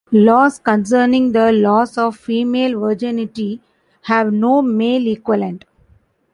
[0.11, 3.61] Laws concerning the loss of female virginity
[4.01, 5.63] have no male equivalent.